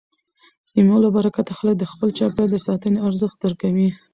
د 0.73 0.75
مېلو 0.87 1.03
له 1.05 1.09
برکته 1.17 1.51
خلک 1.57 1.75
د 1.79 1.83
خپل 1.91 2.09
چاپېریال 2.17 2.49
د 2.53 2.57
ساتني 2.67 2.99
ارزښت 3.07 3.37
درکوي. 3.43 3.89